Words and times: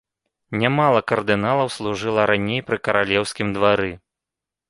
Нямала 0.61 1.01
кардыналаў 1.09 1.69
служыла 1.75 2.21
раней 2.33 2.61
пры 2.69 2.77
каралеўскім 2.87 3.47
двары. 3.59 3.91